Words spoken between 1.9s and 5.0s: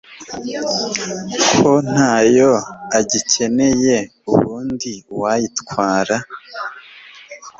ntayo agikeneye ubundi